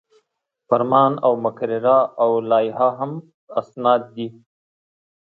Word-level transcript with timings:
فرمان 0.67 1.11
او 1.25 1.33
مقرره 1.45 1.99
او 2.23 2.29
لایحه 2.49 2.89
هم 2.99 3.11
اسناد 3.61 4.01
دي. 4.15 4.27